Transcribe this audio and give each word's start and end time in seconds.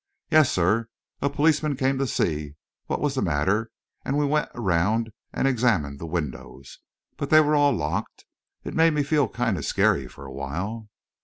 "Yes, 0.31 0.51
sir; 0.51 0.87
a 1.21 1.29
policeman 1.29 1.75
came 1.75 1.99
to 1.99 2.07
see 2.07 2.55
what 2.87 3.01
was 3.01 3.13
the 3.13 3.21
matter 3.21 3.69
and 4.03 4.17
we 4.17 4.25
went 4.25 4.49
around 4.55 5.11
and 5.31 5.47
examined 5.47 5.99
the 5.99 6.07
windows, 6.07 6.79
but 7.17 7.29
they 7.29 7.39
were 7.39 7.53
all 7.53 7.71
locked. 7.71 8.25
It 8.63 8.73
made 8.73 8.95
me 8.95 9.03
feel 9.03 9.29
kind 9.29 9.59
of 9.59 9.63
scary 9.65 10.07
for 10.07 10.25
a 10.25 10.33
while." 10.33 10.89